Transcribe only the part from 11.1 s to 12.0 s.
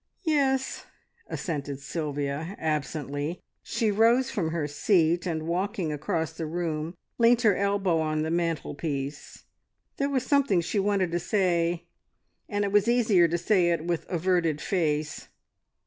to say,